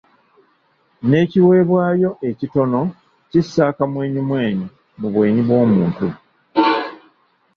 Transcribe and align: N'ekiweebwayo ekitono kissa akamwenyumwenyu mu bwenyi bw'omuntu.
N'ekiweebwayo 1.09 2.09
ekitono 2.29 2.81
kissa 3.29 3.61
akamwenyumwenyu 3.71 4.67
mu 4.99 5.07
bwenyi 5.13 5.41
bw'omuntu. 5.47 6.07